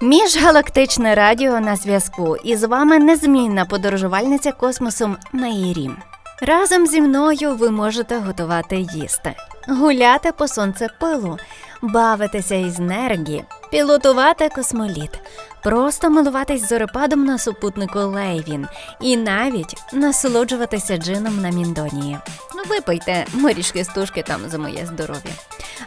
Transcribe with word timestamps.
Міжгалактичне 0.00 1.14
радіо 1.14 1.60
на 1.60 1.76
зв'язку. 1.76 2.36
І 2.44 2.56
з 2.56 2.66
вами 2.66 2.98
незмінна 2.98 3.64
подорожувальниця 3.64 4.52
космосом 4.52 5.16
Наїрім. 5.32 5.96
Разом 6.42 6.86
зі 6.86 7.00
мною 7.00 7.54
ви 7.54 7.70
можете 7.70 8.18
готувати 8.18 8.76
їсти, 8.76 9.34
гуляти 9.68 10.32
по 10.32 10.48
сонцепилу, 10.48 11.38
бавитися 11.82 12.54
із 12.54 12.78
нергі, 12.78 13.44
пілотувати 13.70 14.48
космоліт, 14.48 15.20
просто 15.66 16.10
милуватись 16.10 16.68
зорепадом 16.68 17.24
на 17.24 17.38
супутнику 17.38 17.98
Лейвін 17.98 18.66
і 19.00 19.16
навіть 19.16 19.74
насолоджуватися 19.92 20.96
джином 20.96 21.40
на 21.40 21.50
Міндонії. 21.50 22.18
Ну, 22.56 22.62
Випийте 22.68 23.26
морішки 23.32 23.84
стужки 23.84 24.22
там 24.22 24.40
за 24.48 24.58
моє 24.58 24.86
здоров'я. 24.86 25.32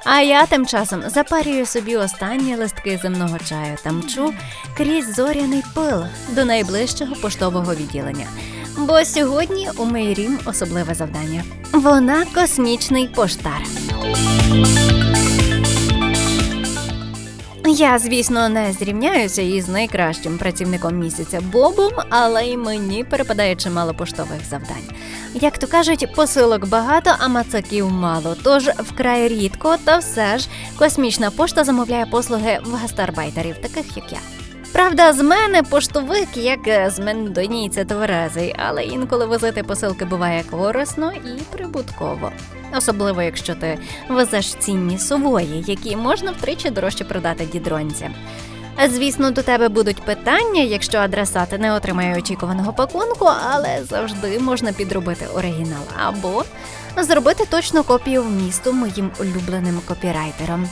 А 0.05 0.19
я 0.21 0.45
тим 0.45 0.65
часом 0.65 1.01
запарюю 1.07 1.65
собі 1.65 1.95
останні 1.95 2.55
листки 2.55 2.99
земного 3.01 3.37
чаю 3.49 3.77
та 3.83 3.91
мчу 3.91 4.33
крізь 4.77 5.15
зоряний 5.15 5.63
пил 5.75 6.03
до 6.29 6.45
найближчого 6.45 7.15
поштового 7.15 7.75
відділення. 7.75 8.27
Бо 8.77 9.05
сьогодні 9.05 9.69
у 9.77 9.85
Мейрім 9.85 10.39
особливе 10.45 10.93
завдання. 10.93 11.43
Вона 11.71 12.25
космічний 12.35 13.07
поштар. 13.07 13.61
Я, 17.65 17.99
звісно, 17.99 18.49
не 18.49 18.73
зрівняюся 18.73 19.41
із 19.41 19.67
найкращим 19.69 20.37
працівником 20.37 20.97
місяця 20.99 21.41
Бобом, 21.41 21.91
але 22.09 22.45
й 22.45 22.57
мені 22.57 23.03
перепадає 23.03 23.55
чимало 23.55 23.93
поштових 23.93 24.45
завдань. 24.49 24.89
Як 25.33 25.57
то 25.57 25.67
кажуть, 25.67 26.15
посилок 26.15 26.67
багато, 26.67 27.15
а 27.19 27.27
мацаків 27.27 27.91
мало. 27.91 28.35
Тож 28.43 28.67
вкрай 28.67 29.27
рідко, 29.27 29.75
та 29.83 29.97
все 29.97 30.37
ж 30.37 30.47
космічна 30.77 31.31
пошта 31.31 31.63
замовляє 31.63 32.05
послуги 32.05 32.59
в 32.65 32.73
гастарбайтерів, 32.75 33.57
таких 33.57 33.97
як 33.97 34.11
я. 34.11 34.38
Правда, 34.79 35.13
з 35.13 35.23
мене 35.23 35.63
поштовик, 35.63 36.37
як 36.37 36.91
з 36.91 36.99
мендонійця 36.99 37.85
тверезий, 37.85 38.55
але 38.57 38.83
інколи 38.83 39.25
возити 39.25 39.63
посилки 39.63 40.05
буває 40.05 40.43
корисно 40.51 41.11
і 41.11 41.41
прибутково. 41.51 42.31
Особливо, 42.77 43.21
якщо 43.21 43.55
ти 43.55 43.79
везеш 44.09 44.53
цінні 44.53 44.97
сової, 44.97 45.63
які 45.67 45.95
можна 45.95 46.31
втричі 46.31 46.69
дорожче 46.69 47.03
продати 47.03 47.45
дідронцям. 47.45 48.13
Звісно, 48.89 49.31
до 49.31 49.43
тебе 49.43 49.69
будуть 49.69 50.01
питання, 50.01 50.61
якщо 50.61 50.97
адресати 50.97 51.57
не 51.57 51.73
отримає 51.73 52.17
очікуваного 52.17 52.73
пакунку, 52.73 53.29
але 53.51 53.83
завжди 53.83 54.39
можна 54.39 54.73
підробити 54.73 55.25
оригінал 55.35 55.83
або 56.07 56.43
зробити 56.97 57.45
точну 57.49 57.83
копію 57.83 58.23
вмісту 58.23 58.73
моїм 58.73 59.11
улюбленим 59.19 59.81
копірайтером. 59.87 60.69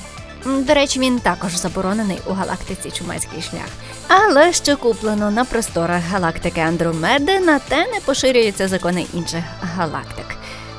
До 0.48 0.73
речі, 0.73 1.00
він 1.00 1.20
також 1.20 1.56
заборонений 1.58 2.20
у 2.26 2.34
галактиці 2.34 2.92
Чумацький 2.92 3.42
шлях. 3.42 3.70
Але 4.08 4.53
що 4.53 4.78
куплено 4.78 5.31
на 5.31 5.45
просторах 5.45 6.02
галактики 6.12 6.62
Андромеди, 6.62 7.40
на 7.40 7.59
те 7.59 7.78
не 7.78 8.00
поширюються 8.06 8.68
закони 8.68 9.06
інших 9.14 9.44
галактик. 9.62 10.25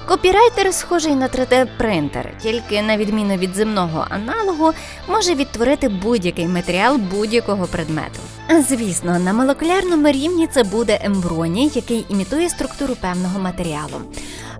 Копірайтер 0.09 0.75
схожий 0.75 1.15
на 1.15 1.29
3D-принтер, 1.29 2.39
тільки 2.43 2.83
на 2.83 2.97
відміну 2.97 3.37
від 3.37 3.55
земного 3.55 4.07
аналогу, 4.11 4.73
може 5.09 5.35
відтворити 5.35 5.89
будь-який 5.89 6.49
матеріал 6.49 6.97
будь-якого 6.97 7.67
предмету. 7.67 8.21
Звісно, 8.69 9.19
на 9.19 9.33
молекулярному 9.33 10.09
рівні 10.09 10.47
це 10.47 10.63
буде 10.65 11.01
емброній, 11.03 11.71
який 11.75 12.07
імітує 12.09 12.49
структуру 12.49 12.97
певного 13.01 13.39
матеріалу, 13.39 14.01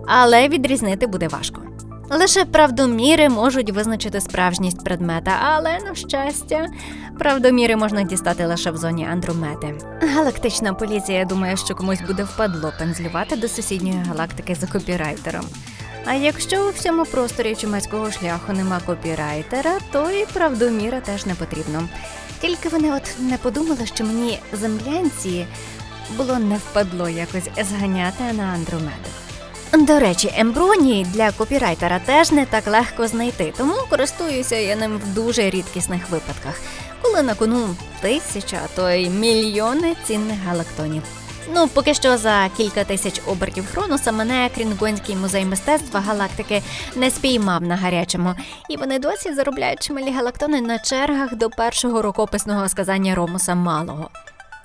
але 0.07 0.47
відрізнити 0.47 1.07
буде 1.07 1.27
важко. 1.27 1.68
Лише 2.11 2.45
правдоміри 2.45 3.29
можуть 3.29 3.69
визначити 3.69 4.21
справжність 4.21 4.83
предмета, 4.83 5.31
але 5.41 5.79
на 5.79 5.95
щастя, 5.95 6.67
правдоміри 7.19 7.75
можна 7.75 8.03
дістати 8.03 8.45
лише 8.45 8.71
в 8.71 8.77
зоні 8.77 9.07
Андромеди. 9.11 9.77
Галактична 10.01 10.73
поліція 10.73 11.25
думає, 11.25 11.57
що 11.57 11.75
комусь 11.75 12.01
буде 12.01 12.23
впадло 12.23 12.73
пензлювати 12.79 13.35
до 13.35 13.47
сусідньої 13.47 14.03
галактики 14.07 14.55
за 14.55 14.67
копірайтером. 14.67 15.45
А 16.05 16.13
якщо 16.13 16.67
у 16.67 16.71
всьому 16.71 17.05
просторі 17.05 17.55
чумацького 17.55 18.11
шляху 18.11 18.53
нема 18.53 18.79
копірайтера, 18.85 19.71
то 19.91 20.11
і 20.11 20.25
правдоміра 20.25 20.99
теж 21.01 21.25
не 21.25 21.33
потрібно. 21.35 21.89
Тільки 22.41 22.69
вони 22.69 22.93
от 22.93 23.15
не 23.19 23.37
подумали, 23.37 23.85
що 23.85 24.03
мені 24.03 24.39
землянці 24.53 25.45
було 26.17 26.39
не 26.39 26.57
впадло 26.57 27.09
якось 27.09 27.49
зганяти 27.69 28.23
на 28.33 28.43
Андромеду. 28.43 29.09
До 29.73 29.99
речі, 29.99 30.33
ембронії 30.37 31.05
для 31.13 31.31
копірайтера 31.31 31.99
теж 31.99 32.31
не 32.31 32.45
так 32.45 32.67
легко 32.67 33.07
знайти, 33.07 33.53
тому 33.57 33.73
користуюся 33.89 34.55
я 34.55 34.75
ним 34.75 34.97
в 34.97 35.13
дуже 35.13 35.49
рідкісних 35.49 36.09
випадках, 36.09 36.61
коли 37.01 37.21
на 37.21 37.35
кону 37.35 37.75
тисяча, 38.01 38.59
то 38.75 38.89
й 38.89 39.09
мільйони 39.09 39.95
цінних 40.03 40.37
галактонів. 40.45 41.03
Ну, 41.55 41.67
поки 41.67 41.93
що 41.93 42.17
за 42.17 42.49
кілька 42.57 42.83
тисяч 42.83 43.21
обертів 43.27 43.65
Хронуса 43.71 44.11
мене 44.11 44.49
Крінгонський 44.55 45.15
музей 45.15 45.45
мистецтва 45.45 45.99
галактики 45.99 46.61
не 46.95 47.11
спіймав 47.11 47.61
на 47.61 47.75
гарячому, 47.75 48.35
і 48.69 48.77
вони 48.77 48.99
досі 48.99 49.33
заробляють 49.33 49.83
чималі 49.83 50.11
галактони 50.11 50.61
на 50.61 50.79
чергах 50.79 51.35
до 51.35 51.49
першого 51.49 52.01
рукописного 52.01 52.69
сказання 52.69 53.15
Ромуса 53.15 53.55
Малого. 53.55 54.09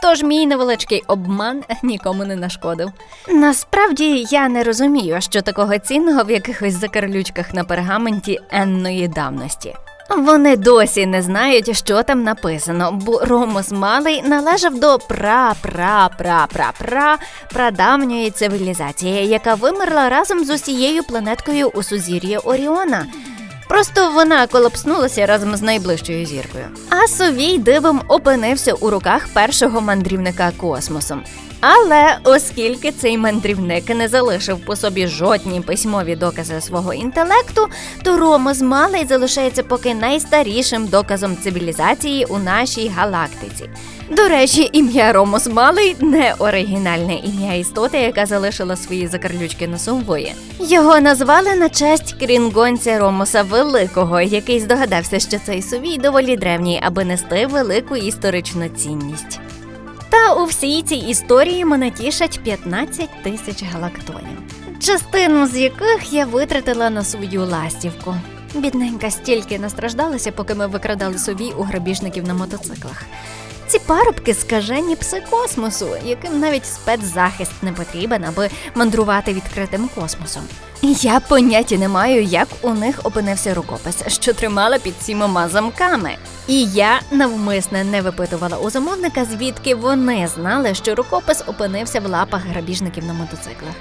Тож 0.05 0.23
мій 0.23 0.47
невеличкий 0.47 1.03
обман 1.07 1.63
нікому 1.83 2.25
не 2.25 2.37
нашкодив. 2.37 2.93
Насправді 3.29 4.27
я 4.31 4.49
не 4.49 4.63
розумію, 4.63 5.21
що 5.21 5.43
такого 5.43 5.79
цінного 5.79 6.25
в 6.25 6.31
якихось 6.31 6.75
закарлючках 6.75 7.55
на 7.55 7.65
пергаменті 7.65 8.41
енної 8.51 9.09
давності. 9.09 9.75
Вони 10.11 10.57
досі 10.57 11.07
не 11.07 11.23
знають, 11.23 11.77
що 11.77 12.03
там 12.03 12.23
написано, 12.23 12.93
бо 12.93 13.21
Ромос 13.25 13.71
Малий 13.71 14.23
належав 14.23 14.81
до 14.81 14.99
пра-пра-пра-пра-пра 14.99 17.17
прадавньої 17.53 18.31
цивілізації, 18.31 19.27
яка 19.27 19.55
вимерла 19.55 20.09
разом 20.09 20.45
з 20.45 20.51
усією 20.51 21.03
планеткою 21.03 21.69
у 21.69 21.83
сузір'ї 21.83 22.39
Оріона. 22.39 23.07
Просто 23.75 24.11
вона 24.11 24.47
колапснулася 24.47 25.27
разом 25.27 25.57
з 25.57 25.63
найближчою 25.63 26.27
зіркою. 26.27 26.65
А 26.91 27.09
Совій 27.09 27.59
дивом 27.59 28.03
опинився 28.09 28.73
у 28.73 28.91
руках 28.91 29.29
першого 29.35 29.81
мандрівника 29.81 30.53
космосом. 30.57 31.23
Але 31.67 32.19
оскільки 32.25 32.93
цей 32.93 33.19
мандрівник 33.19 33.89
не 33.89 34.09
залишив 34.09 34.59
по 34.59 34.77
собі 34.77 35.07
жодні 35.07 35.61
письмові 35.61 36.17
докази 36.17 36.61
свого 36.61 36.95
інтелекту, 36.95 37.69
то 38.03 38.17
Ромос 38.17 38.61
Малий 38.61 39.07
залишається 39.07 39.63
поки 39.63 39.95
найстарішим 39.95 40.87
доказом 40.87 41.37
цивілізації 41.37 42.25
у 42.25 42.39
нашій 42.39 42.89
галактиці. 42.89 43.71
До 44.11 44.29
речі, 44.29 44.71
ім'я 44.73 45.13
Ромос 45.13 45.47
Малий 45.47 45.97
не 46.01 46.35
оригінальне 46.39 47.15
ім'я 47.15 47.55
істоти, 47.55 47.99
яка 47.99 48.27
залишила 48.27 48.77
свої 48.77 49.07
закарлючки 49.07 49.69
на 49.69 49.79
сумвої. 49.79 50.35
Його 50.61 51.01
назвали 51.01 51.55
на 51.55 51.69
честь 51.69 52.15
крінгонця 52.19 52.99
Ромоса 52.99 53.43
Великого, 53.43 54.21
який 54.21 54.61
здогадався, 54.61 55.21
що 55.21 55.39
цей 55.47 55.63
сувій 55.63 55.99
доволі 55.99 56.37
древній, 56.37 56.81
аби 56.87 57.05
нести 57.05 57.47
велику 57.47 57.97
історичну 57.97 58.69
цінність. 58.69 59.41
Та 60.15 60.35
у 60.35 60.45
всій 60.45 60.83
цій 60.83 60.97
історії 60.97 61.65
мене 61.65 61.91
тішать 61.91 62.41
15 62.45 63.23
тисяч 63.23 63.63
галактонів, 63.63 64.39
частину 64.81 65.47
з 65.47 65.57
яких 65.57 66.13
я 66.13 66.27
витратила 66.27 66.91
на 66.91 67.05
свою 67.05 67.45
ластівку. 67.45 68.15
Бідненька 68.55 69.11
стільки 69.11 69.59
настраждалася, 69.59 70.33
поки 70.33 70.55
ми 70.55 70.67
викрадали 70.67 71.19
собі 71.19 71.53
у 71.59 71.63
грабіжників 71.63 72.29
на 72.29 72.35
мотоциклах. 72.35 73.03
Ці 73.67 73.79
парубки 73.79 74.35
скажені 74.35 74.97
пси 74.97 75.23
космосу, 75.31 75.89
яким 76.05 76.41
навіть 76.41 76.67
спецзахист 76.67 77.53
не 77.63 77.73
потрібен, 77.73 78.25
аби 78.25 78.51
мандрувати 78.75 79.33
відкритим 79.33 79.89
космосом. 79.95 80.43
Я 80.83 81.21
поняття 81.21 81.77
не 81.77 81.89
маю, 81.89 82.23
як 82.23 82.49
у 82.63 82.71
них 82.71 83.01
опинився 83.05 83.55
рукопис, 83.55 83.97
що 84.09 84.33
тримала 84.35 84.79
під 84.79 85.03
сімома 85.03 85.49
замками. 85.49 86.17
І 86.49 86.65
я 86.65 87.01
навмисне 87.11 87.85
не 87.85 88.03
випитувала 88.03 88.59
у 88.59 88.71
замовника, 88.71 89.25
звідки 89.25 89.75
вони 89.75 90.29
знали, 90.35 90.75
що 90.75 90.95
рукопис 90.95 91.43
опинився 91.47 92.01
в 92.01 92.07
лапах 92.07 92.43
грабіжників 92.43 93.05
на 93.05 93.13
мотоциклах. 93.13 93.75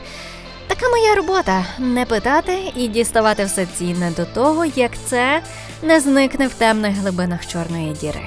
Така 0.68 0.90
моя 0.90 1.16
робота 1.16 1.66
не 1.80 2.06
питати 2.06 2.72
і 2.76 2.88
діставати 2.88 3.46
все 3.46 3.66
цінне 3.66 4.12
до 4.18 4.26
того, 4.26 4.66
як 4.66 4.92
це 5.06 5.42
не 5.82 6.00
зникне 6.00 6.48
в 6.48 6.54
темних 6.54 6.96
глибинах 6.96 7.48
чорної 7.48 7.94
діри. 8.02 8.22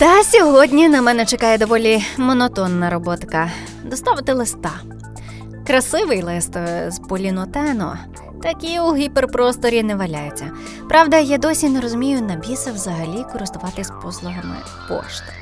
Та 0.00 0.24
сьогодні 0.24 0.88
на 0.88 1.02
мене 1.02 1.26
чекає 1.26 1.58
доволі 1.58 2.04
монотонна 2.16 2.90
роботка 2.90 3.50
доставити 3.84 4.32
листа. 4.32 4.72
Красивий 5.66 6.22
лист 6.22 6.56
е, 6.56 6.90
з 6.90 6.98
полінотено. 6.98 7.98
Такі 8.42 8.80
у 8.80 8.96
гіперпросторі 8.96 9.82
не 9.82 9.96
валяються. 9.96 10.50
Правда, 10.88 11.18
я 11.18 11.38
досі 11.38 11.68
не 11.68 11.80
розумію 11.80 12.20
на 12.20 12.36
біса 12.36 12.72
взагалі 12.72 13.24
користуватись 13.32 13.90
послугами 14.02 14.56
пошти. 14.88 15.32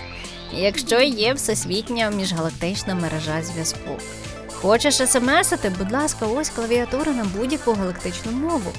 Якщо 0.53 1.01
є 1.01 1.33
всесвітня 1.33 2.11
міжгалактична 2.11 2.95
мережа 2.95 3.43
зв'язку. 3.43 3.91
Хочеш 4.53 4.95
смсити, 4.95 5.73
будь 5.79 5.93
ласка, 5.93 6.27
ось 6.27 6.51
клавіатура 6.51 7.13
на 7.13 7.25
будь-яку 7.25 7.73
галактичну 7.73 8.33
мову. 8.33 8.73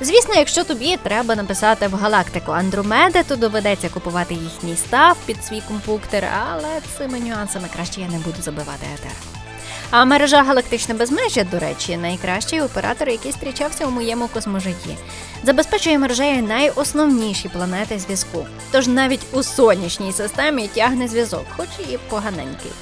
Звісно, 0.00 0.34
якщо 0.34 0.64
тобі 0.64 0.96
треба 1.02 1.36
написати 1.36 1.88
в 1.88 1.94
галактику 1.94 2.52
Андромеди, 2.52 3.22
то 3.28 3.36
доведеться 3.36 3.88
купувати 3.88 4.34
їхній 4.34 4.76
став 4.76 5.16
під 5.26 5.44
свій 5.44 5.62
компуктер, 5.68 6.24
але 6.50 6.80
цими 6.98 7.20
нюансами 7.20 7.68
краще 7.74 8.00
я 8.00 8.08
не 8.08 8.18
буду 8.18 8.42
забивати 8.42 8.86
етер. 8.94 9.12
А 9.90 10.04
мережа 10.04 10.42
галактичне 10.42 10.94
безмежжя, 10.94 11.44
до 11.44 11.58
речі, 11.58 11.96
найкращий 11.96 12.60
оператор, 12.60 13.08
який 13.08 13.32
зустрічався 13.32 13.86
у 13.86 13.90
моєму 13.90 14.28
косможитті, 14.28 14.96
забезпечує 15.44 15.98
мережею 15.98 16.42
найосновніші 16.42 17.48
планети 17.48 17.98
зв'язку. 17.98 18.46
Тож 18.70 18.86
навіть 18.86 19.26
у 19.32 19.42
сонячній 19.42 20.12
системі 20.12 20.68
тягне 20.68 21.08
зв'язок, 21.08 21.44
хоч 21.56 21.68
і 21.90 21.98
поганенький. 22.10 22.72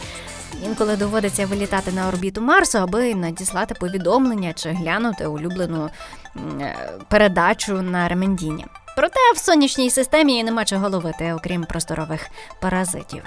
Інколи 0.65 0.97
доводиться 0.97 1.47
вилітати 1.47 1.93
на 1.93 2.09
орбіту 2.09 2.41
Марсу, 2.41 2.79
аби 2.79 3.15
надіслати 3.15 3.75
повідомлення 3.75 4.53
чи 4.53 4.71
глянути 4.71 5.27
улюблену 5.27 5.91
передачу 7.09 7.83
на 7.83 8.09
ремендіння. 8.09 8.65
Проте 8.97 9.21
в 9.35 9.39
сонячній 9.39 9.91
системі 9.91 10.45
нема 10.45 10.65
чого 10.65 10.89
ловити, 10.89 11.33
окрім 11.33 11.65
просторових 11.65 12.29
паразитів. 12.61 13.23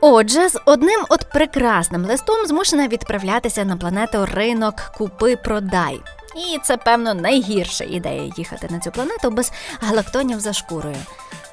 Отже, 0.00 0.48
з 0.48 0.60
одним 0.64 1.00
от 1.08 1.30
прекрасним 1.32 2.04
листом 2.04 2.46
змушена 2.46 2.88
відправлятися 2.88 3.64
на 3.64 3.76
планету 3.76 4.26
ринок 4.26 4.74
Купи 4.98 5.36
Продай. 5.36 6.00
І 6.36 6.58
це, 6.58 6.76
певно, 6.76 7.14
найгірша 7.14 7.84
ідея 7.84 8.32
їхати 8.36 8.68
на 8.70 8.78
цю 8.78 8.90
планету 8.90 9.30
без 9.30 9.52
галактонів 9.80 10.40
за 10.40 10.52
шкурою. 10.52 10.96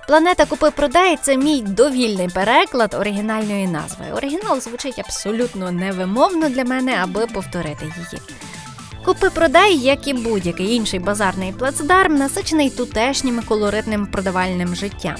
Планета 0.07 0.45
Купи 0.45 0.71
Продай 0.71 1.17
це 1.21 1.37
мій 1.37 1.61
довільний 1.61 2.27
переклад 2.27 2.93
оригінальної 2.93 3.67
назви. 3.67 4.05
Оригінал 4.13 4.59
звучить 4.59 4.99
абсолютно 4.99 5.71
невимовно 5.71 6.49
для 6.49 6.63
мене, 6.63 6.99
аби 7.03 7.27
повторити 7.27 7.85
її. 7.85 8.21
Купи 9.05 9.29
продай, 9.29 9.77
як 9.77 10.07
і 10.07 10.13
будь-який 10.13 10.75
інший 10.75 10.99
базарний 10.99 11.51
плацдарм, 11.53 12.15
насичений 12.15 12.69
тутешнім 12.69 13.41
колоритним 13.47 14.07
продавальним 14.07 14.75
життям. 14.75 15.15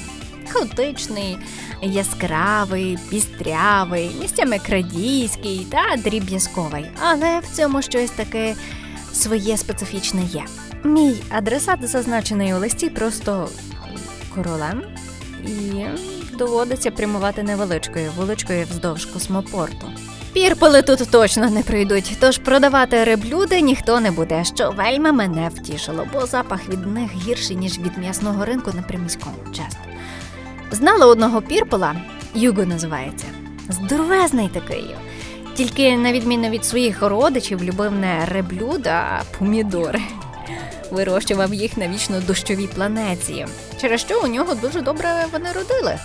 Хаотичний, 0.50 1.38
яскравий, 1.82 2.98
пістрявий, 3.10 4.12
місцями 4.22 4.60
крадійський 4.60 5.68
та 5.72 5.96
дріб'язковий, 5.98 6.86
але 7.02 7.40
в 7.40 7.56
цьому 7.56 7.82
щось 7.82 8.12
таке 8.12 8.56
своє 9.14 9.58
специфічне 9.58 10.22
є. 10.24 10.44
Мій 10.84 11.16
адресат 11.30 11.88
зазначений 11.90 12.54
у 12.54 12.58
листі 12.58 12.90
просто 12.90 13.50
королем, 14.36 14.84
і 15.48 15.86
доводиться 16.38 16.92
прямувати 16.92 17.44
невеличкою 17.44 18.12
вуличкою 18.18 18.66
вздовж 18.72 19.06
космопорту. 19.06 19.92
Пірпали 20.34 20.82
тут 20.82 21.12
точно 21.12 21.50
не 21.50 21.64
прийдуть, 21.64 22.18
тож 22.20 22.38
продавати 22.38 23.04
реблюди 23.04 23.62
ніхто 23.62 24.00
не 24.00 24.12
буде, 24.12 24.44
що 24.44 24.72
вельми 24.72 25.12
мене 25.12 25.50
втішило, 25.56 26.08
бо 26.14 26.26
запах 26.26 26.70
від 26.70 26.88
них 26.88 27.12
гірший, 27.16 27.56
ніж 27.56 27.80
від 27.80 27.98
м'ясного 27.98 28.46
ринку 28.46 28.72
на 28.76 28.82
приміському, 28.82 29.36
чесно. 29.48 29.80
Знала 30.72 31.06
одного 31.06 31.42
пірпола, 31.42 31.96
Юго 32.34 32.66
називається, 32.66 33.26
здоровезний 33.70 34.50
такий. 34.50 34.96
Тільки, 35.56 35.98
на 35.98 36.12
відміну 36.12 36.50
від 36.50 36.66
своїх 36.66 37.02
родичів, 37.02 37.64
любив 37.64 37.92
не 37.92 38.26
реблюда, 38.26 38.92
а 38.92 39.38
помідори. 39.38 40.02
Вирощував 40.92 41.54
їх 41.54 41.78
на 41.78 41.88
вічно 41.88 42.22
дощовій 42.28 42.68
планеті, 42.68 43.46
через 43.82 44.02
що 44.02 44.22
у 44.24 44.28
нього 44.28 44.54
дуже 44.54 44.82
добре 44.82 45.26
вони 45.32 45.52
родили. 45.52 46.00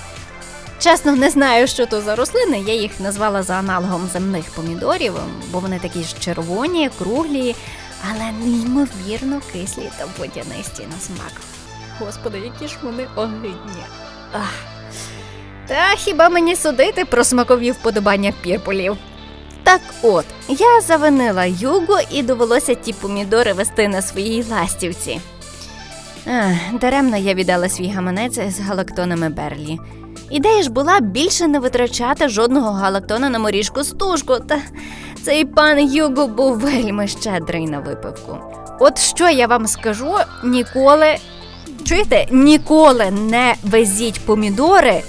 Чесно, 0.85 1.17
не 1.17 1.31
знаю, 1.31 1.67
що 1.67 1.87
то 1.87 2.01
за 2.01 2.17
рослини. 2.17 2.65
Я 2.67 2.75
їх 2.75 3.01
назвала 3.01 3.43
за 3.43 3.55
аналогом 3.55 4.09
земних 4.13 4.45
помідорів, 4.45 5.15
бо 5.53 5.59
вони 5.59 5.79
такі 5.79 6.03
ж 6.03 6.15
червоні, 6.21 6.91
круглі, 6.99 7.55
але 8.11 8.33
неймовірно 8.33 9.41
кислі 9.53 9.91
та 9.99 10.05
водянисті 10.19 10.83
на 10.83 11.01
смак. 11.01 11.33
Господи, 11.99 12.39
які 12.39 12.69
ж 12.69 12.79
вони 12.83 13.07
огидні. 13.17 13.83
Ах. 14.33 14.55
Та 15.67 15.95
хіба 15.97 16.29
мені 16.29 16.57
судити 16.57 17.05
про 17.05 17.25
смакові 17.25 17.71
вподобання 17.71 18.33
пірполів? 18.43 18.97
Так 19.63 19.81
от, 20.03 20.25
я 20.49 20.81
завинила 20.81 21.45
юго 21.45 21.99
і 22.11 22.23
довелося 22.23 22.75
ті 22.75 22.93
помідори 22.93 23.53
вести 23.53 23.89
на 23.89 24.03
своїй 24.03 24.45
ластівці. 24.51 25.21
Ах, 26.27 26.81
Даремно 26.81 27.17
я 27.17 27.35
віддала 27.35 27.69
свій 27.69 27.89
гаманець 27.89 28.39
з 28.49 28.61
галактонами 28.61 29.29
Берлі. 29.29 29.79
Ідея 30.35 30.63
ж 30.63 30.71
була 30.71 31.01
більше 31.01 31.47
не 31.47 31.59
витрачати 31.59 32.29
жодного 32.29 32.71
галактона 32.71 33.29
на 33.31 33.39
моріжку 33.39 33.85
стужку, 33.85 34.37
та 34.49 34.59
цей 35.23 35.45
пан 35.45 35.81
Юго 35.81 36.27
був 36.27 36.59
вельми 36.59 37.09
щедрий 37.09 37.67
на 37.67 37.81
випивку. 37.81 38.37
От 38.81 38.99
що 38.99 39.29
я 39.29 39.47
вам 39.47 39.67
скажу, 39.67 40.15
ніколи 40.45 41.17
чуєте, 41.85 42.27
ніколи 42.31 43.11
не 43.11 43.55
везіть 43.63 44.21
помідори. 44.21 45.03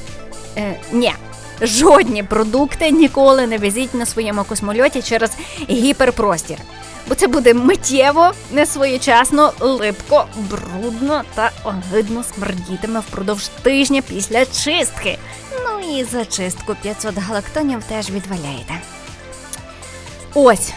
Е, 0.57 0.79
Ні, 0.91 1.13
жодні 1.61 2.23
продукти 2.23 2.91
ніколи 2.91 3.47
не 3.47 3.57
везіть 3.57 3.93
на 3.93 4.05
своєму 4.05 4.43
космольоті 4.43 5.01
через 5.01 5.31
гіперпростір. 5.69 6.57
Бо 7.07 7.15
це 7.15 7.27
буде 7.27 7.53
миттєво, 7.53 8.31
несвоєчасно, 8.51 9.53
липко, 9.59 10.25
брудно 10.35 11.23
та 11.35 11.51
огидно 11.63 12.23
смердітиме 12.23 12.99
впродовж 12.99 13.47
тижня 13.47 14.01
після 14.01 14.45
чистки. 14.45 15.17
Ну 15.63 15.97
і 15.97 16.03
за 16.03 16.25
чистку 16.25 16.75
500 16.81 17.17
галактонів 17.17 17.83
теж 17.83 18.09
відваляєте. 18.09 18.73
Ось. 20.33 20.73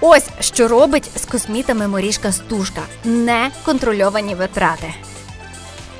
Ось 0.00 0.28
що 0.40 0.68
робить 0.68 1.10
з 1.16 1.24
космітами 1.24 1.88
моріжка 1.88 2.32
стужка 2.32 2.82
неконтрольовані 3.04 4.34
витрати. 4.34 4.94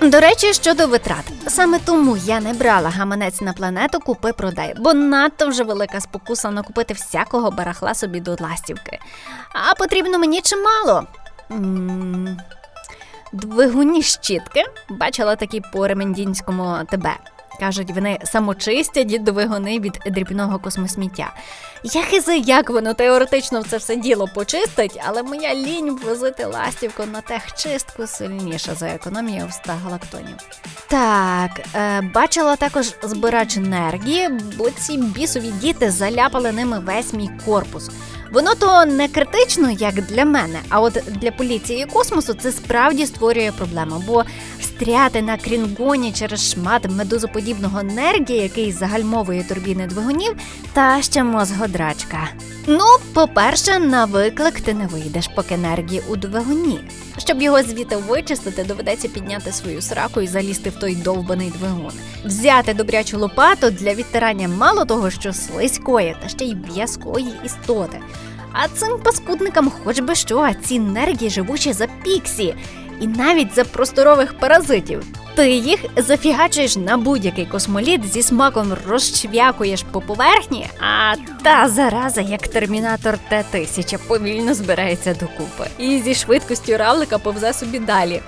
До 0.01 0.21
речі, 0.21 0.53
щодо 0.53 0.87
витрат, 0.87 1.25
саме 1.49 1.79
тому 1.79 2.17
я 2.17 2.41
не 2.41 2.53
брала 2.53 2.91
гаманець 2.91 3.41
на 3.41 3.53
планету 3.53 4.01
купи 4.01 4.33
продай, 4.33 4.75
бо 4.79 4.95
надто 4.95 5.49
вже 5.49 5.65
велика 5.65 6.01
спокуса 6.01 6.51
накупити 6.51 6.95
всякого 6.95 7.51
барахла 7.51 7.95
собі 7.95 8.21
до 8.21 8.37
ластівки. 8.41 8.99
А 9.53 9.75
потрібно 9.75 10.19
мені 10.19 10.41
чимало. 10.41 11.07
Двигуні 13.33 14.03
щітки 14.03 14.65
бачила 14.89 15.37
такі 15.37 15.63
по 15.73 15.89
ремендінському 15.89 16.79
ТБ. 16.91 17.07
Кажуть, 17.61 17.91
вони 17.91 18.19
самочистять 18.25 19.25
двигуни 19.25 19.81
від 19.81 19.99
дрібного 20.06 20.58
космосміття. 20.58 21.32
Я 21.85 22.03
хизи, 22.03 22.37
як 22.38 22.70
воно 22.70 22.94
теоретично 22.94 23.62
це 23.62 23.76
все 23.76 23.97
діло 23.97 24.29
почистить, 24.35 25.00
але 25.06 25.23
моя 25.23 25.55
лінь 25.55 25.99
возити 26.05 26.44
ластівку 26.44 27.05
на 27.12 27.20
техчистку 27.20 28.06
сильніша 28.06 28.75
за 28.75 28.87
економію 28.87 29.47
в 29.47 29.53
100 29.53 29.73
галактонів. 29.73 30.37
Так, 30.88 31.50
е, 31.75 32.00
бачила 32.14 32.56
також 32.56 32.94
збирач 33.03 33.56
енергії, 33.56 34.29
бо 34.59 34.70
ці 34.70 34.97
бісові 34.97 35.50
діти 35.50 35.90
заляпали 35.90 36.52
ними 36.52 36.78
весь 36.78 37.12
мій 37.12 37.31
корпус. 37.45 37.90
Воно 38.33 38.54
то 38.54 38.85
не 38.85 39.09
критично, 39.09 39.71
як 39.71 39.95
для 39.95 40.25
мене, 40.25 40.59
а 40.68 40.80
от 40.80 40.99
для 41.06 41.30
поліції 41.30 41.87
космосу 41.92 42.35
це 42.35 42.52
справді 42.52 43.06
створює 43.06 43.52
проблему, 43.59 44.02
бо 44.06 44.25
встряти 44.61 45.23
на 45.23 45.37
крінгоні 45.37 46.12
через 46.12 46.50
шмат 46.50 46.90
медузоподібного 46.90 47.78
енергії, 47.78 48.42
який 48.42 48.73
загальмовує 48.73 49.45
турбіни 49.45 49.87
двигунів, 49.87 50.37
та 50.73 51.02
ще 51.02 51.23
мозгодрачка. 51.25 52.28
Ну, 52.68 52.85
по-перше, 53.14 53.78
на 53.78 54.04
виклик 54.04 54.61
ти 54.61 54.75
не 54.75 54.87
вийдеш, 54.87 55.28
поки 55.35 55.54
енергії 55.54 56.02
у 56.08 56.16
двигуні. 56.16 56.80
Щоб 57.18 57.42
його 57.42 57.62
звідти 57.62 57.96
вичистити, 57.96 58.64
доведеться 58.64 59.08
підняти 59.08 59.52
свою 59.52 59.82
сраку 59.82 60.20
і 60.20 60.26
залізти 60.26 60.70
в 60.70 60.75
той 60.78 60.94
довбаний 60.94 61.50
двигун, 61.50 61.92
взяти 62.25 62.75
добрячу 62.75 63.18
лопату 63.18 63.70
для 63.70 63.94
відтирання 63.94 64.49
мало 64.49 64.85
того, 64.85 65.11
що 65.11 65.32
слизької, 65.32 66.16
та 66.23 66.28
ще 66.28 66.44
й 66.44 66.54
в'язкої 66.54 67.32
істоти. 67.44 67.99
А 68.52 68.68
цим 68.68 68.99
паскудникам 69.04 69.70
хоч 69.85 70.00
би 70.00 70.14
що, 70.14 70.49
ці 70.64 70.75
енергії 70.75 71.30
живучі 71.30 71.73
за 71.73 71.87
піксі, 72.04 72.54
і 73.00 73.07
навіть 73.07 73.55
за 73.55 73.65
просторових 73.65 74.38
паразитів. 74.38 75.05
Ти 75.35 75.50
їх 75.50 75.81
зафігачуєш 75.97 76.76
на 76.76 76.97
будь-який 76.97 77.47
космоліт 77.47 78.12
зі 78.12 78.23
смаком 78.23 78.76
розчвякуєш 78.88 79.83
по 79.83 80.00
поверхні, 80.00 80.67
а 80.81 81.15
та 81.43 81.69
зараза, 81.69 82.21
як 82.21 82.49
термінатор 82.49 83.19
Т-1000, 83.29 83.99
повільно 84.09 84.55
збирається 84.55 85.15
докупи. 85.15 85.67
І 85.79 86.00
зі 86.00 86.15
швидкістю 86.15 86.76
равлика 86.76 87.19
повзе 87.19 87.53
собі 87.53 87.79
далі. 87.79 88.23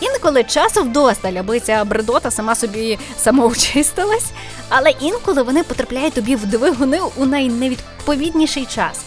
Інколи 0.00 0.44
часу 0.44 0.82
вдосталь, 0.82 1.32
аби 1.32 1.60
ця 1.60 1.84
бредота 1.84 2.30
сама 2.30 2.54
собі 2.54 2.98
самоочистилась, 3.18 4.30
але 4.68 4.90
інколи 4.90 5.42
вони 5.42 5.62
потрапляють 5.62 6.14
тобі 6.14 6.36
в 6.36 6.46
двигуни 6.46 7.00
у 7.16 7.26
найневідповідніший 7.26 8.66
час. 8.66 9.04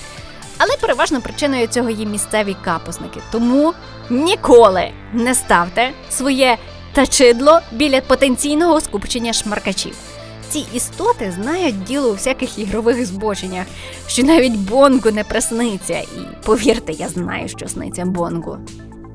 Але 0.57 0.71
переважно 0.81 1.21
причиною 1.21 1.67
цього 1.67 1.89
є 1.89 2.05
місцеві 2.05 2.55
капусники. 2.63 3.19
Тому 3.31 3.73
ніколи 4.09 4.91
не 5.13 5.35
ставте 5.35 5.89
своє 6.09 6.57
тачидло 6.93 7.59
біля 7.71 8.01
потенційного 8.01 8.81
скупчення 8.81 9.33
шмаркачів. 9.33 9.95
Ці 10.49 10.65
істоти 10.73 11.31
знають 11.31 11.83
діло 11.83 12.09
у 12.09 12.13
всяких 12.13 12.59
ігрових 12.59 13.05
збоченнях, 13.05 13.65
що 14.07 14.23
навіть 14.23 14.55
Бонгу 14.55 15.11
не 15.11 15.23
присниться. 15.23 15.97
І 15.97 16.45
повірте, 16.45 16.91
я 16.91 17.09
знаю, 17.09 17.47
що 17.47 17.67
сниться 17.67 18.05
Бонгу. 18.05 18.57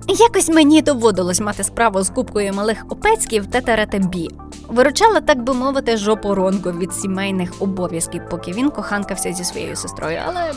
Якось 0.08 0.48
мені 0.48 0.82
доводилось 0.82 1.40
мати 1.40 1.64
справу 1.64 2.02
з 2.02 2.10
купкою 2.10 2.52
малих 2.52 2.84
опецьків 2.88 3.46
та 3.46 3.60
таратебі. 3.60 4.30
Виручала, 4.68 5.20
так 5.20 5.42
би 5.42 5.54
мовити, 5.54 5.96
жопоронку 5.96 6.72
від 6.72 6.94
сімейних 6.94 7.52
обов'язків, 7.60 8.22
поки 8.30 8.52
він 8.52 8.70
коханкався 8.70 9.32
зі 9.32 9.44
своєю 9.44 9.76
сестрою, 9.76 10.18
але 10.26 10.52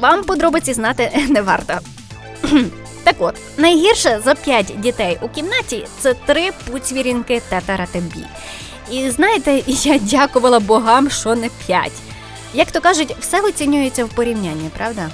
вам 0.00 0.24
подробиці 0.24 0.72
знати 0.72 1.10
не 1.28 1.42
варто. 1.42 1.74
Так 3.12 3.28
от, 3.28 3.58
найгірше 3.58 4.20
за 4.24 4.34
п'ять 4.34 4.72
дітей 4.78 5.18
у 5.22 5.28
кімнаті 5.28 5.86
це 6.00 6.14
три 6.14 6.50
пуцвірінки 6.70 7.42
тетаратебі. 7.48 8.24
І 8.90 9.10
знаєте, 9.10 9.62
я 9.66 9.98
дякувала 9.98 10.60
богам, 10.60 11.10
що 11.10 11.34
не 11.34 11.48
п'ять. 11.66 11.92
Як 12.54 12.70
то 12.70 12.80
кажуть, 12.80 13.16
все 13.20 13.40
оцінюється 13.40 14.04
в 14.04 14.08
порівнянні, 14.08 14.70
правда? 14.76 15.10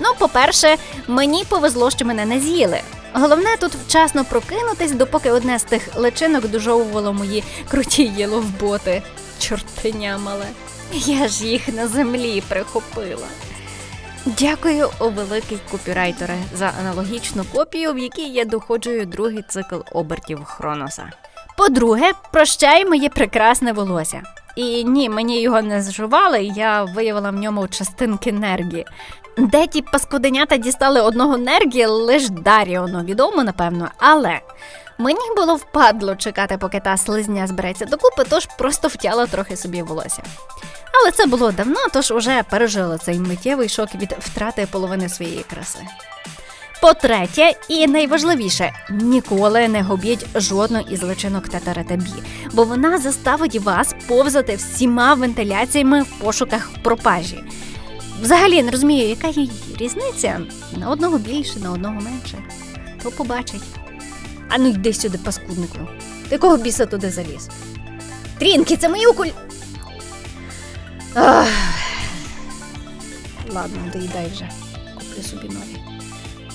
Ну, 0.00 0.08
по-перше, 0.18 0.76
мені 1.08 1.44
повезло, 1.48 1.90
що 1.90 2.04
мене 2.04 2.24
не 2.24 2.40
з'їли. 2.40 2.80
Головне 3.12 3.56
тут 3.60 3.72
вчасно 3.74 4.24
прокинутись, 4.24 4.92
допоки 4.92 5.30
одне 5.30 5.58
з 5.58 5.64
тих 5.64 5.96
личинок 5.96 6.48
дожовувало 6.48 7.12
мої 7.12 7.44
круті 7.70 8.02
єловботи. 8.16 9.02
Чортиня 9.38 10.18
мале. 10.18 10.46
Я 10.92 11.28
ж 11.28 11.46
їх 11.46 11.68
на 11.68 11.88
землі 11.88 12.42
прихопила. 12.48 13.26
Дякую, 14.26 14.90
о 14.98 15.08
великий 15.08 15.58
копірайтере, 15.70 16.36
за 16.54 16.72
аналогічну 16.80 17.44
копію, 17.52 17.92
в 17.92 17.98
якій 17.98 18.28
я 18.28 18.44
доходжую 18.44 19.06
другий 19.06 19.42
цикл 19.48 19.76
обертів 19.92 20.44
Хроноса. 20.44 21.10
По-друге, 21.56 22.12
прощай 22.32 22.84
моє 22.84 23.08
прекрасне 23.08 23.72
волосся. 23.72 24.22
І 24.56 24.84
ні, 24.84 25.08
мені 25.08 25.40
його 25.40 25.62
не 25.62 25.82
зжували, 25.82 26.44
я 26.44 26.84
виявила 26.84 27.30
в 27.30 27.34
ньому 27.34 27.68
частинки 27.68 28.32
нергі. 28.32 28.84
Де 29.38 29.66
ті 29.66 29.82
паскуденята 29.82 30.56
дістали 30.56 31.00
одного 31.00 31.36
нергі, 31.38 31.86
лиш 31.86 32.28
Даріону 32.28 33.04
відомо, 33.04 33.44
напевно, 33.44 33.88
але 33.98 34.40
мені 34.98 35.34
було 35.36 35.56
впадло 35.56 36.16
чекати, 36.16 36.58
поки 36.58 36.80
та 36.80 36.96
слизня 36.96 37.46
збереться 37.46 37.84
докупи, 37.84 38.24
тож 38.28 38.46
просто 38.58 38.88
втяла 38.88 39.26
трохи 39.26 39.56
собі 39.56 39.82
волосся. 39.82 40.22
Але 41.00 41.10
це 41.10 41.26
було 41.26 41.52
давно, 41.52 41.80
тож 41.92 42.10
уже 42.10 42.42
пережила 42.50 42.98
цей 42.98 43.18
миттєвий 43.18 43.68
шок 43.68 43.94
від 43.94 44.16
втрати 44.20 44.68
половини 44.70 45.08
своєї 45.08 45.42
краси. 45.50 45.78
По-третє, 46.82 47.52
і 47.68 47.86
найважливіше, 47.86 48.72
ніколи 48.90 49.68
не 49.68 49.82
губіть 49.82 50.26
жодну 50.34 50.80
із 50.90 51.02
личинок 51.02 51.48
татаратабі, 51.48 52.12
бо 52.52 52.64
вона 52.64 52.98
заставить 52.98 53.60
вас 53.60 53.94
повзати 54.08 54.56
всіма 54.56 55.14
вентиляціями 55.14 56.02
в 56.02 56.18
пошуках 56.18 56.70
пропажі. 56.82 57.44
Взагалі 58.22 58.62
не 58.62 58.70
розумію, 58.70 59.08
яка 59.08 59.28
її 59.28 59.50
різниця 59.78 60.40
на 60.76 60.90
одного 60.90 61.18
більше, 61.18 61.58
на 61.58 61.72
одного 61.72 61.94
менше. 61.94 62.38
Хто 63.00 63.10
побачить? 63.10 63.62
А 64.54 64.58
ну 64.58 64.68
йди 64.68 64.92
сюди, 64.92 65.18
паскуднику. 65.18 65.78
Ти 66.28 66.38
кого 66.38 66.56
біса 66.56 66.86
туди 66.86 67.10
заліз? 67.10 67.48
Трінки, 68.38 68.76
це 68.76 68.88
мої 68.88 69.06
окуль. 69.06 69.28
Ах. 71.14 71.48
Ладно, 73.54 73.78
доїдай 73.92 74.30
вже. 74.32 74.48
Куплю 74.94 75.22
собі 75.22 75.48
нові. 75.48 75.80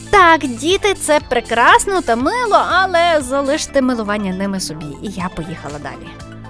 Так, 0.10 0.48
діти, 0.48 0.94
це 0.94 1.20
прекрасно 1.30 2.02
та 2.02 2.16
мило, 2.16 2.66
але 2.72 3.22
залиште 3.22 3.82
милування 3.82 4.34
ними 4.34 4.60
собі, 4.60 4.86
і 5.04 5.10
я 5.10 5.30
поїхала 5.36 5.80
далі. 5.80 6.10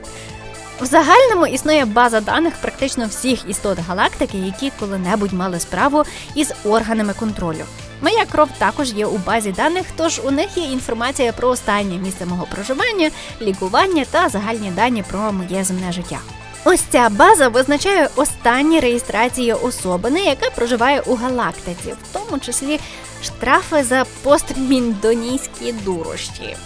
В 0.81 0.87
загальному 0.87 1.47
існує 1.47 1.85
база 1.85 2.21
даних 2.21 2.55
практично 2.61 3.07
всіх 3.07 3.51
істот 3.51 3.79
галактики, 3.79 4.39
які 4.39 4.73
коли-небудь 4.81 5.33
мали 5.33 5.61
справу 5.61 6.05
із 6.35 6.53
органами 6.65 7.13
контролю. 7.13 7.65
Моя 8.01 8.25
кров 8.25 8.49
також 8.59 8.93
є 8.93 9.07
у 9.07 9.19
базі 9.19 9.53
даних, 9.53 9.87
тож 9.97 10.21
у 10.25 10.31
них 10.31 10.57
є 10.57 10.65
інформація 10.65 11.33
про 11.33 11.49
останнє 11.49 11.97
місце 11.97 12.27
мого 12.27 12.47
проживання, 12.55 13.11
лікування 13.43 14.05
та 14.11 14.29
загальні 14.29 14.71
дані 14.71 15.05
про 15.11 15.33
моє 15.33 15.65
земне 15.65 15.93
життя. 15.93 16.19
Ось 16.65 16.81
ця 16.81 17.09
база 17.09 17.49
визначає 17.49 18.09
останні 18.17 18.81
реєстрації 18.81 19.53
особини, 19.53 20.21
яка 20.21 20.51
проживає 20.51 21.01
у 21.01 21.15
галактиці, 21.15 21.93
в 21.93 22.13
тому 22.13 22.39
числі 22.39 22.81
штрафи 23.23 23.85
за 23.85 24.05
постміндонійські 24.23 25.73
дурощі. 25.73 26.57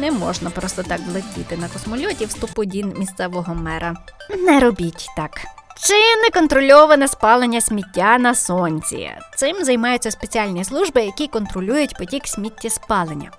Не 0.00 0.10
можна 0.10 0.50
просто 0.50 0.82
так 0.82 1.00
влетіти 1.00 1.56
на 1.56 1.68
космольоті 1.68 2.26
в 2.26 2.30
стоподін 2.30 2.94
місцевого 2.98 3.54
мера. 3.54 3.94
Не 4.38 4.60
робіть 4.60 5.06
так. 5.16 5.30
Чи 5.76 5.94
неконтрольоване 6.22 7.08
спалення 7.08 7.60
сміття 7.60 8.18
на 8.18 8.34
сонці. 8.34 9.10
Цим 9.36 9.64
займаються 9.64 10.10
спеціальні 10.10 10.64
служби, 10.64 11.02
які 11.04 11.26
контролюють 11.26 11.98
потік 11.98 12.26
сміттєспалення. 12.26 13.30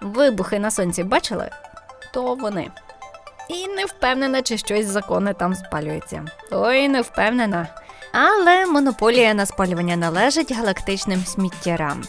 Вибухи 0.00 0.58
на 0.58 0.70
сонці 0.70 1.04
бачили? 1.04 1.50
То 2.12 2.34
вони. 2.34 2.70
І 3.48 3.66
не 3.66 3.84
впевнена, 3.84 4.42
чи 4.42 4.58
щось 4.58 4.86
законне 4.86 5.34
там 5.34 5.54
спалюється. 5.54 6.24
Ой, 6.50 6.88
не 6.88 7.00
впевнена. 7.02 7.68
Але 8.12 8.66
монополія 8.66 9.34
на 9.34 9.46
спалювання 9.46 9.96
належить 9.96 10.52
галактичним 10.52 11.24
сміттярам. 11.24 12.04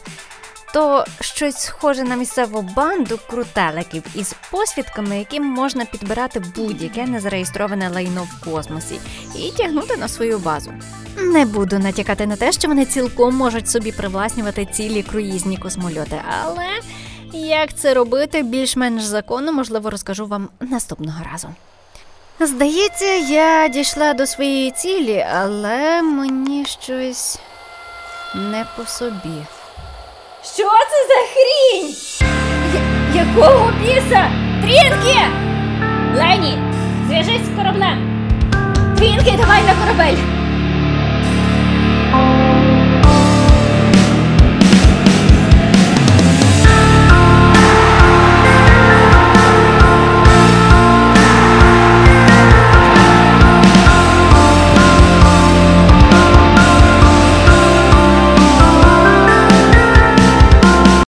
То 0.73 1.05
щось 1.19 1.57
схоже 1.57 2.03
на 2.03 2.15
місцеву 2.15 2.61
банду 2.61 3.19
крутеликів 3.29 4.03
із 4.15 4.35
посвідками, 4.51 5.19
яким 5.19 5.45
можна 5.45 5.85
підбирати 5.85 6.41
будь-яке 6.55 7.05
незареєстроване 7.07 7.89
лайно 7.89 8.23
в 8.23 8.45
космосі 8.45 8.99
і 9.35 9.51
тягнути 9.51 9.97
на 9.97 10.07
свою 10.07 10.39
базу. 10.39 10.73
Не 11.17 11.45
буду 11.45 11.79
натякати 11.79 12.27
на 12.27 12.35
те, 12.35 12.51
що 12.51 12.67
вони 12.67 12.85
цілком 12.85 13.35
можуть 13.35 13.69
собі 13.69 13.91
привласнювати 13.91 14.65
цілі 14.65 15.03
круїзні 15.03 15.57
космольоти, 15.57 16.21
але 16.43 16.67
як 17.33 17.73
це 17.73 17.93
робити 17.93 18.43
більш-менш 18.43 19.03
законно, 19.03 19.53
можливо, 19.53 19.89
розкажу 19.89 20.25
вам 20.25 20.49
наступного 20.59 21.19
разу. 21.31 21.47
Здається, 22.39 23.05
я 23.15 23.67
дійшла 23.67 24.13
до 24.13 24.27
своєї 24.27 24.71
цілі, 24.71 25.25
але 25.33 26.01
мені 26.01 26.65
щось 26.65 27.39
не 28.35 28.65
по 28.77 28.85
собі. 28.85 29.45
Що 30.43 30.63
це 30.63 31.07
за 31.07 31.19
хрінь? 31.33 31.95
Я- 32.73 33.23
якого 33.23 33.71
біса? 33.81 34.31
Трінки! 34.61 35.19
Лені, 36.15 36.57
зв'яжись 37.07 37.45
з 37.45 37.57
кораблем. 37.57 38.05
Трінки, 38.97 39.33
давай 39.37 39.61
на 39.63 39.73
корабель. 39.81 40.17